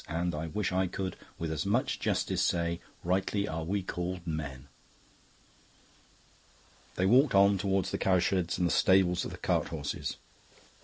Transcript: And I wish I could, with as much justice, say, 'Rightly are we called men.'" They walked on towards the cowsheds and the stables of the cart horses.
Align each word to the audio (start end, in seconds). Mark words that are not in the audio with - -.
And 0.07 0.33
I 0.33 0.47
wish 0.47 0.71
I 0.71 0.87
could, 0.87 1.15
with 1.37 1.51
as 1.51 1.63
much 1.63 1.99
justice, 1.99 2.41
say, 2.41 2.79
'Rightly 3.03 3.47
are 3.47 3.63
we 3.63 3.83
called 3.83 4.25
men.'" 4.25 4.67
They 6.95 7.05
walked 7.05 7.35
on 7.35 7.59
towards 7.59 7.91
the 7.91 7.99
cowsheds 7.99 8.57
and 8.57 8.65
the 8.65 8.71
stables 8.71 9.25
of 9.25 9.31
the 9.31 9.37
cart 9.37 9.67
horses. 9.67 10.17